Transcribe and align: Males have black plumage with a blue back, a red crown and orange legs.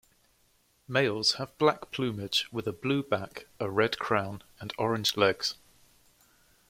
Males 0.87 1.33
have 1.33 1.55
black 1.59 1.91
plumage 1.91 2.51
with 2.51 2.65
a 2.67 2.73
blue 2.73 3.03
back, 3.03 3.45
a 3.59 3.69
red 3.69 3.99
crown 3.99 4.41
and 4.59 4.73
orange 4.79 5.15
legs. 5.15 5.53